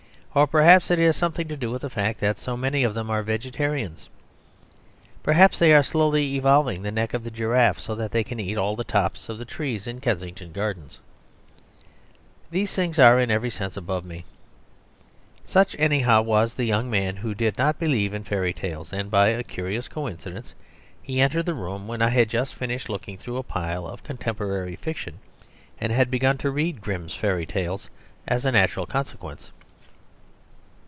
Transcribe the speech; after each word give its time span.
Or 0.33 0.47
perhaps 0.47 0.89
it 0.89 0.97
has 0.99 1.17
something 1.17 1.49
to 1.49 1.57
do 1.57 1.69
with 1.71 1.81
the 1.81 1.89
fact 1.89 2.21
that 2.21 2.39
so 2.39 2.55
many 2.55 2.85
of 2.85 2.93
them 2.93 3.09
are 3.09 3.21
vegetarians: 3.21 4.07
perhaps 5.23 5.59
they 5.59 5.73
are 5.73 5.83
slowly 5.83 6.35
evolving 6.37 6.81
the 6.83 6.89
neck 6.91 7.13
of 7.13 7.25
the 7.25 7.29
giraffe 7.31 7.81
so 7.81 7.95
that 7.95 8.11
they 8.11 8.23
can 8.23 8.39
eat 8.39 8.57
all 8.57 8.77
the 8.77 8.85
tops 8.85 9.27
of 9.27 9.37
the 9.39 9.43
trees 9.43 9.87
in 9.87 9.99
Kensington 9.99 10.53
Gardens. 10.53 10.99
These 12.49 12.73
things 12.73 12.97
are 12.97 13.19
in 13.19 13.29
every 13.29 13.49
sense 13.49 13.75
above 13.75 14.05
me. 14.05 14.23
Such, 15.43 15.75
anyhow, 15.77 16.21
was 16.21 16.53
the 16.53 16.63
young 16.63 16.89
man 16.89 17.17
who 17.17 17.35
did 17.35 17.57
not 17.57 17.77
believe 17.77 18.13
in 18.13 18.23
fairy 18.23 18.53
tales; 18.53 18.93
and 18.93 19.11
by 19.11 19.27
a 19.27 19.43
curious 19.43 19.89
coincidence 19.89 20.55
he 21.03 21.19
entered 21.19 21.45
the 21.45 21.53
room 21.53 21.89
when 21.89 22.01
I 22.01 22.07
had 22.07 22.29
just 22.29 22.55
finished 22.55 22.87
looking 22.87 23.17
through 23.17 23.35
a 23.35 23.43
pile 23.43 23.85
of 23.85 24.05
contemporary 24.05 24.77
fiction, 24.77 25.19
and 25.77 25.91
had 25.91 26.09
begun 26.09 26.37
to 26.37 26.51
read 26.51 26.79
"Grimm's 26.79 27.15
Fairy 27.15 27.45
tales" 27.45 27.89
as 28.29 28.45
a 28.45 28.53
natural 28.53 28.85
consequence. 28.85 29.51